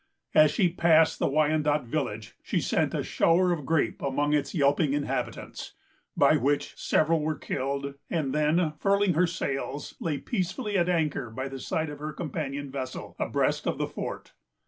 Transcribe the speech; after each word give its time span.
As 0.33 0.49
she 0.49 0.67
passed 0.67 1.19
the 1.19 1.27
Wyandot 1.29 1.83
village, 1.83 2.33
she 2.41 2.59
sent 2.59 2.95
a 2.95 3.03
shower 3.03 3.51
of 3.51 3.67
grape 3.67 4.01
among 4.01 4.33
its 4.33 4.55
yelping 4.55 4.93
inhabitants, 4.93 5.73
by 6.17 6.37
which 6.37 6.73
several 6.75 7.19
were 7.21 7.37
killed; 7.37 7.93
and 8.09 8.33
then, 8.33 8.73
furling 8.79 9.13
her 9.13 9.27
sails, 9.27 9.93
lay 9.99 10.17
peacefully 10.17 10.75
at 10.75 10.89
anchor 10.89 11.29
by 11.29 11.47
the 11.47 11.59
side 11.59 11.91
of 11.91 11.99
her 11.99 12.13
companion 12.13 12.71
vessel, 12.71 13.15
abreast 13.19 13.67
of 13.67 13.77
the 13.77 13.85
fort. 13.85 14.33